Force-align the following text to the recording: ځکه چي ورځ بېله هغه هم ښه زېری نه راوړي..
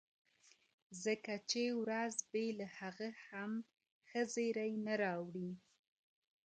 ځکه 1.03 1.33
چي 1.49 1.63
ورځ 1.81 2.15
بېله 2.31 2.67
هغه 2.79 3.09
هم 3.27 3.51
ښه 4.07 4.21
زېری 4.33 4.73
نه 4.85 4.93
راوړي.. 5.03 5.51